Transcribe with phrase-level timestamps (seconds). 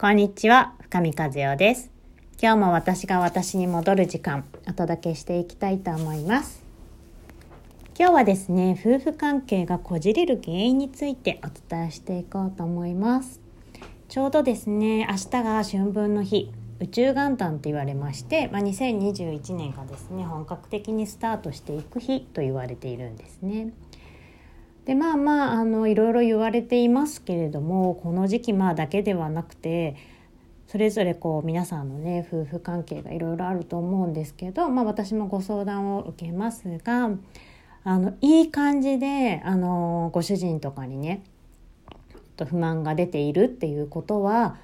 [0.00, 1.90] こんにちは、深見和代です。
[2.40, 6.62] 今日も私が私に戻る時間、お届けしていきたいと思います。
[7.98, 13.42] 今日はですね、夫婦関係がこじれる原因についてお伝えしていこうと思います。
[14.08, 23.74] ちょうどですね、明日が春分の日、宇宙元旦と言われまして、まあ、2021年がですね、本格的にスタートしていく日と言われているんですね。
[24.84, 29.96] でまあまああのいろいろ言われていますけれどもこの時期まあだけではなくて
[30.66, 37.10] それぞれこう皆さんのね夫婦関係がいろいろあると思うんですけど、まあ、私もご相談を受けますが
[37.82, 41.24] あのいい感じであのご主人とかにね
[42.36, 44.56] と不満が出ているっていうことは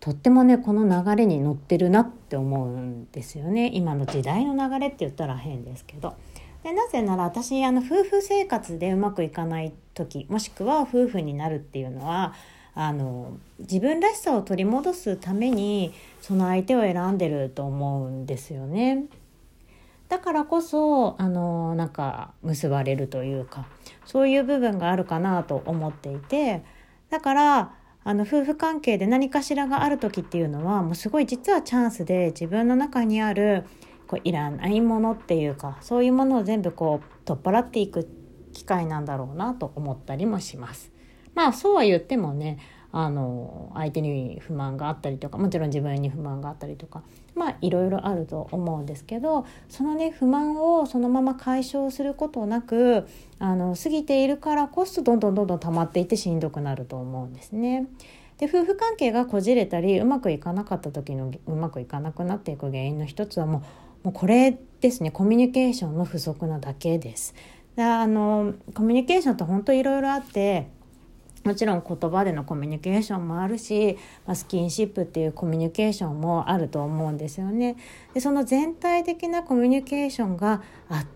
[0.00, 6.14] とってもねこの流れに乗ってるなって思うんですよね今の時代の流れって言ったら変ですけど。
[6.66, 12.34] でなぜなら私あの夫婦生活でうまくいかない時もしくは夫婦になるっていうのは
[12.74, 19.04] あの自分らしさを取り戻すためにその相手を選んでると思うんですよね。
[20.08, 23.66] だからこそあのなんか結ばれるというか
[24.04, 26.64] そういう部分があるかなと思っていて
[27.10, 33.64] だからあの夫婦関係で何かしらがある時っていうのはもうすごい実はチャンスで自分の中にある
[34.06, 38.08] こういらないものっていうかそういうものを全部こう取っ払っていく
[38.52, 40.90] 機会なんだろうなと思ったりもします。
[41.34, 42.58] まあそうは言ってもね
[42.92, 47.02] あの相手に不満があったりとかもちろん自分に不満があったりとか
[47.34, 53.06] まあいろいろあると思うんですけどそのね不満をそのまま解消することなく
[53.38, 57.86] あの過ぎているからこそどんどんどんどん溜まっていってしんどくなると思うんですね。
[58.38, 63.62] で夫婦関係がこじれたりうまくいかなかった時のうまくいかなくなっていく原因の一つはもう
[64.06, 67.34] もうこれですねコミュニケーションの不足なだけです。
[67.74, 70.68] であのコミュニケーションって本当いろいろあって
[71.42, 77.74] もちろん言葉でのコミュニケーションもあるし、まあ、スキンシップっていうコミュニケーションもあると思うんですよね。
[78.14, 81.08] でその全体的なコミュニケーションが圧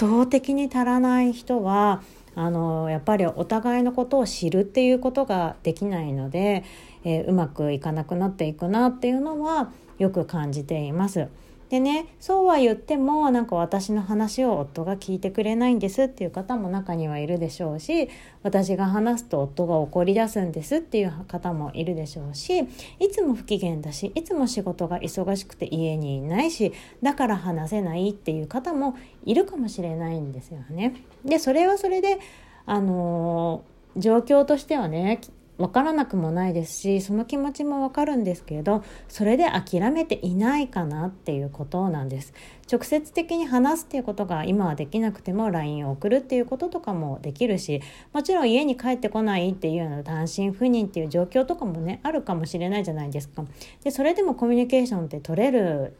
[0.00, 2.00] 倒的に足らない人は
[2.34, 6.64] あのやっぱりお互いのことを知るっていうことができないので、
[7.04, 11.28] えー、うまくいかなくなっていくなっていうのはよく感じています。
[11.68, 18.08] でねそうは言ってもなんか私の話を夫が聞いてくれないんですっていう方も中にはいるでしょうし
[18.42, 22.66] 私が話すと夫が怒り出すんですっていう方もいるでしょうし
[23.00, 26.72] いつも不機嫌だしいつも仕事が忙しくて家にいないし
[27.02, 30.94] だから話せないっていう方もいるかもしれないんですよね。
[31.24, 32.18] でそれはそれで
[32.66, 35.20] あのー、状況としてはね
[35.56, 42.32] 分からなくもないですしその気持ちも分かるんですけれどそれで諦めていないかなっていうことなんです。
[42.70, 47.82] 直接的に話すっていうことが今はできなくても LINE を送るっていうこととかもできるし
[48.12, 53.44] もちろん家に帰ってこないっていうような単身赴任っていう状況とかもねあるかもしれないじゃないですか。
[53.82, 55.94] でそれでもコミュニケーションって取れる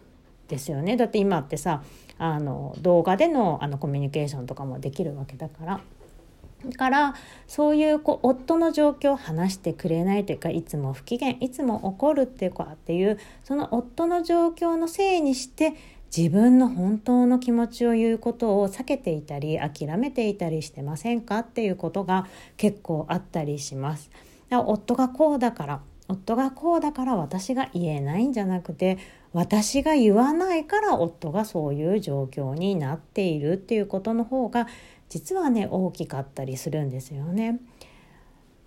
[0.49, 0.97] ですよね。
[0.97, 1.83] だって今ってさ
[2.19, 5.81] あの動画でのあのコミュニケーションとかもできるわけだから。
[6.67, 7.15] だから
[7.47, 15.75] そういうこう夫の状況を話してくれないというかいつも不機嫌いつも怒るっていうかっていうその夫の状況のせいにして
[16.17, 22.27] 自分の本当の気持ちを言うことを避けていたり諦めていたりしてませんかっていうことが
[22.57, 24.11] 結構あったりします。
[24.49, 28.99] だから夫がこうだから夫がこうだから私が言えないんじゃなくて
[29.34, 34.69] 私が言わないから夫がそういう状況になっているっていうことの方が
[35.09, 37.61] 実はね大きかったりするんですよね。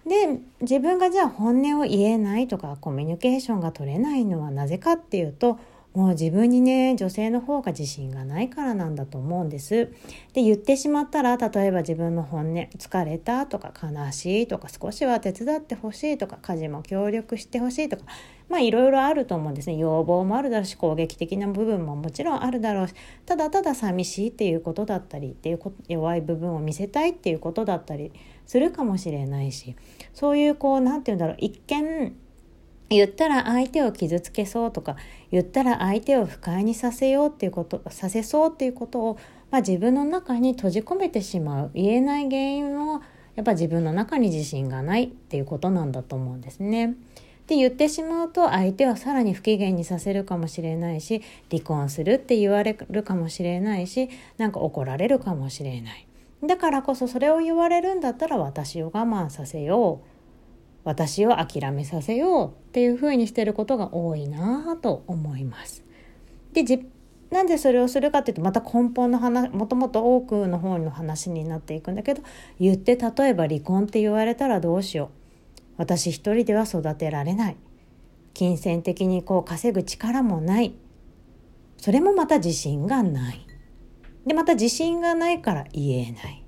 [0.05, 5.57] で自分がじゃあ本音を言えないとかコミュニケーションが取れないのはなぜかっていうと
[5.93, 9.91] もう自分にね女性の方が自信がないからなんだと思うんです。
[10.33, 18.03] で言ってしまったら例えば自分の本音疲れたとか悲しいとか少しは手伝ってほしいとか家事も協力してほしいとか
[18.49, 22.93] まあいろいろあると思うんですね要望もあるだろうし攻撃的な部分ももちろんあるだろうし
[23.25, 28.11] ただただ寂しいっていうことだったりっていう弱い部分を見せたいっていうことだったり
[28.45, 29.75] するかもしれないし
[30.13, 32.15] そういうこう何て言うんだろう一見
[32.89, 34.95] 言ったら相手を傷つけそうとか
[35.31, 39.19] 言ったら相手を不快にさせようっていうことさせそうっていうことを、
[39.51, 41.71] まあ、自分の中に閉じ込めてしまう。
[41.73, 43.01] 言えない原因は
[43.35, 46.87] やっぱ自分の中に自信がないっていうことなんだと思うんですね。
[46.87, 56.07] って言ってしまうと相手はさらに不機嫌にさせるかもしれないし離婚するって言われるかもしれないしなんか怒られるかもしれない。
[56.45, 60.16] だからこそそれを言われるんだったら私を我慢させよう。
[60.87, 65.83] 私を諦めさせようっていうふうにしてることが多いなと思います。
[66.53, 66.63] で
[67.29, 72.23] なんでそれをするかっていうとまた根本の話もともと多くの方の話になっていくんだけど
[72.57, 75.09] 言って例えば離婚って言われたらどうしよう。
[75.75, 77.57] 私一人では育てられない。
[78.33, 80.73] 金銭的にこう稼ぐ力もない。
[81.79, 83.45] それもまた自信がない。
[84.25, 86.45] でまた自信がないから言えない。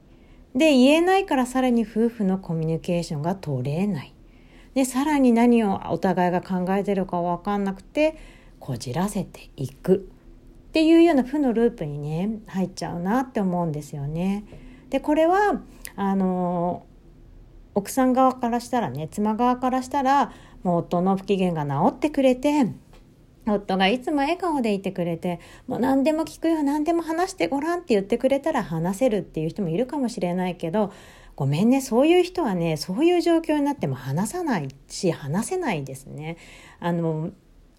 [0.56, 4.13] で言えないからさらに夫婦のコミュニケーションが取れない。
[4.79, 8.17] でさらに何をお互いが考えてるか分かんなくて
[8.61, 10.09] こじらせていく
[10.69, 14.45] っていうような負のループにね入っちゃうなって思うんですよね。
[14.89, 15.59] でこれは
[15.97, 16.85] あの
[17.75, 20.31] 奥さん側からしたらね妻側からしたら
[20.63, 22.67] もう夫の不機嫌が治ってくれて
[23.45, 30.93] 夫がいつも笑顔でいてくれてもう何でも聞くよ何でも話してごらんって言ってくれたら話せるっていう人もいるかもしれないけど
[31.39, 36.36] ごめんねそういう人はねそういう状況になっても話さないし話せないですね。
[36.81, 37.31] あの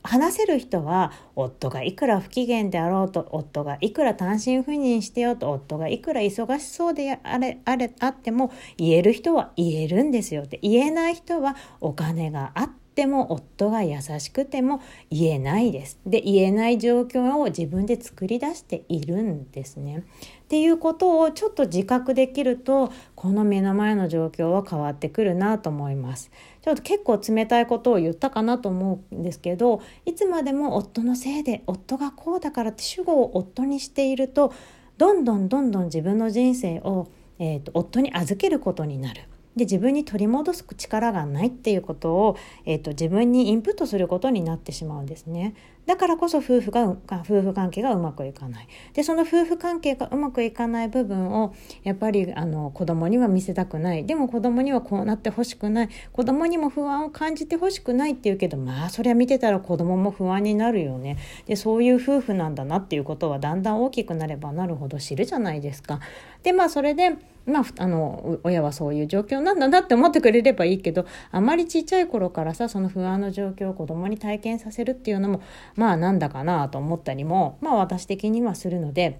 [0.02, 15.98] 話せる人は夫がいくら不機嫌であろうと夫がいくら単身赴任してよと夫がいくら忙しそうであれあれあっても言える人は言えるんですよって言えない人はお金があってても夫が優しくても言えないです。
[16.06, 19.98] で言えない状況を自分で作り出しているんですね。
[19.98, 20.02] っ
[20.48, 26.30] ていうことをちょっと自覚できるとこの目の前の状況は変わってくるなと思います。
[26.62, 34.52] ちょっと結構冷たいことを言ったかなと思うんですけどいつまでも夫のせいで夫がこうだからって主語を夫にしていると
[34.98, 37.08] どんどんどんどん自分の人生を、
[37.38, 39.22] えーと夫に預けることになる。
[39.56, 45.54] で自分に取り戻す力がないっていうことを、えーと、自分にインプットすることになってしまうんですね。
[45.90, 48.68] だからこそ夫婦が夫婦関係がうまくいかない。
[48.92, 51.52] でその夫婦関係がうまくいかない部分を
[51.82, 54.06] やっぱりあの子供には見せたくない。
[54.06, 55.88] でも子供にはこうなってほしくない。
[56.12, 61.16] 子供にも不安を感じてほしくないっていうけどまあそれは見てたら子供も不安になるよね。
[61.46, 65.98] でそういう夫婦なんだなっていうことはだんだん大きくなればなるほど知るじゃないですか。
[66.44, 67.16] でまあそれで
[67.46, 75.40] まあ、あの親はそういう状況なんだなって思ってくれればいいけどあまりちっちゃい頃からさその不安の状況を子供に体験させるっていうのも
[75.80, 79.18] まあなんだかなと思ったりもまあ私的にはするので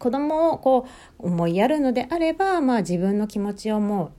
[0.00, 0.88] 子供をこ
[1.20, 4.12] う思いやるのであれば、まあ、自分の気持ちをもう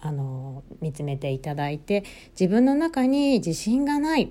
[0.00, 2.02] あの見つめていただいて
[2.38, 4.28] 自分の中に自信がないっ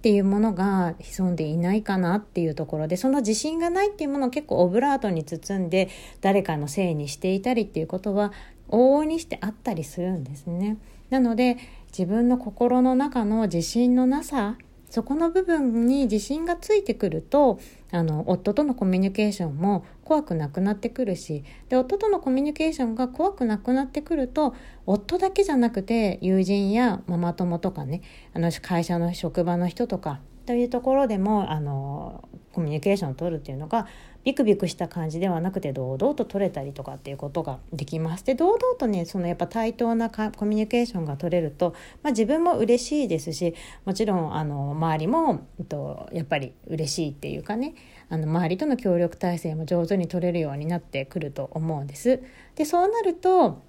[0.00, 5.90] ていうものが潜んでいないかなっていうところでその自信がないっていうものを結構オブラートに包んで
[6.22, 8.32] 誰かのせいにしていたりっていうことは
[8.70, 10.78] 往々にしてあったりするんですね。
[11.10, 11.58] なので
[11.88, 14.56] 自分の心の中の自信のなさ
[14.96, 17.60] そこの部分に自信がついてくると
[17.92, 24.54] あの夫とのコミュニケーションも怖くなくなってくるしで夫とのコミュニケーションが怖くなくなってくると
[24.86, 28.00] 夫だけじゃなくて友人やママ友とかね
[28.32, 33.86] あの会社の職場の人とかというところでもあのコミュニケーションを取るっていうのが
[34.26, 38.24] ビクビクした感じではなくて堂々と取れたりとかっていうことができます。
[38.24, 47.76] で堂々とねそのやっぱ対等なコミュニケーションが取れると、まあ、自分も嬉しいですしもちろんあの周りも、えっと、やっぱり嬉しいっていうかね
[48.08, 52.20] あの周りとの協力体制も上手に取れるようになってくると思うんです。
[52.56, 53.62] でそうなると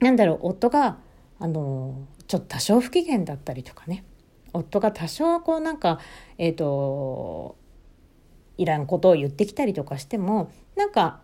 [0.00, 0.98] なんだろう夫が
[1.38, 4.02] あのちょっと多少不機嫌だったりとかね
[4.52, 6.00] 夫が多少こうなんか
[6.36, 7.56] えっ、ー、と
[8.58, 11.20] いらんことを言ってきたりとかしてもなんか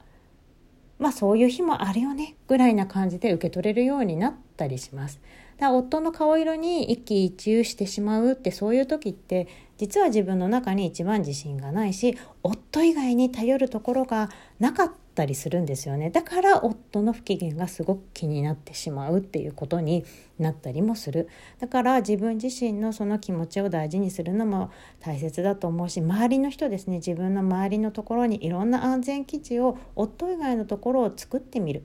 [0.99, 5.21] まあそういう日もあるよねぐらいな感じで受け取れるようになったりします。
[5.59, 16.11] だ夫の顔色に一喜一憂してしまうってそういう時って実は自分の中に一番自信がないし夫以外に頼るところがなかったりするんですよね。
[16.11, 20.05] だから夫の不機嫌がすごく気になってしまうっていうことに
[20.39, 21.29] なったりもする。
[21.61, 31.85] だから自分自身のその気持ちを大事にするのも大切だと思うし周りの人ですね自分の周りのところにいろんな安全基地を夫以外のところを作ってみる。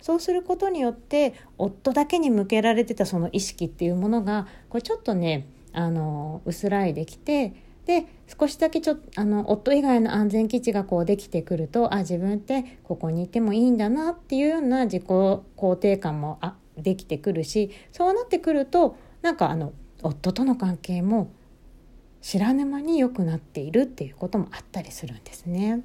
[0.00, 7.54] そうすることによって夫だけに向けられてたその意識っていうものがこれちょっとねあの薄らいできて
[7.86, 8.06] で
[8.38, 19.72] 少しだけちょあの夫以外の安全基地がこうできてくるとあ自分ってここにいてもいいんだなっていうような自己肯定感もあできてくるしそうなってくるとなんかあの
[20.02, 21.32] 夫との関係も
[22.22, 25.82] 知らぬ間に良くなっているっていうこともあったりするんですね。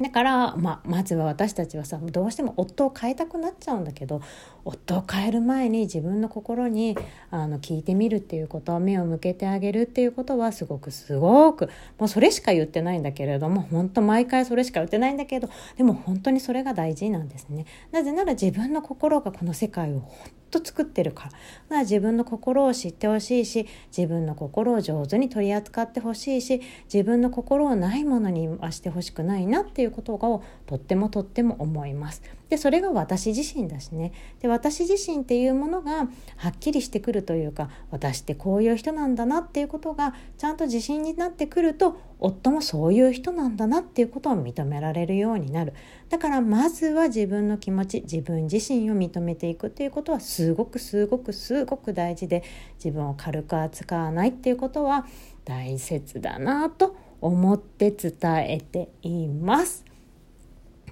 [0.00, 4.22] だから、まあ、まずは私たちはさどうしても夫を変えたくなっちゃうんだけど
[4.64, 6.96] 夫を変える前に自分の心に
[7.30, 11.68] あの聞いてみるっていうこと目を向けてあげるっていうことはすごくすごく
[11.98, 17.66] もうそれしか言ってないんだけれども本当毎回それしか言ってないんだけどでも本当にそれが大事なんですね。
[17.92, 20.08] なぜなら自分の心がこの世界を
[20.52, 21.36] と作ってるからか
[21.70, 23.66] ら自分の心を知ってほしいし
[23.96, 26.60] 自分の心を上手に取り扱ってほしいし
[26.92, 32.22] 自分の心をないものにはしてほしくないなっていうことをとってもとっても思います。
[32.52, 36.06] でそれが私自身だしねで私自身っていうものが
[36.36, 45.72] はっきりしてくるというか私ってこういう人なんだなっていうことがちゃんと自信になってくると夫もそういう人なんだなっていうことを認められるようになる
[46.10, 52.44] だからまずは自分の気持ち自分自身を認めていくっていうことはすごくすごくすごく大事で
[52.74, 55.06] 自分を軽く扱わないっていうことは
[55.46, 58.12] 大切だなと思って伝
[58.46, 59.91] えています。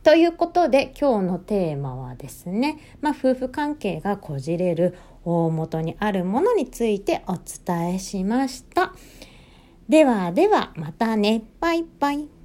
[0.02, 8.94] ということで今日のテーマはですね、まあ、夫婦関係がこじれる大元にあるものについてお伝えしました。
[9.88, 11.42] ではではまたね。
[11.60, 12.39] バイバイ。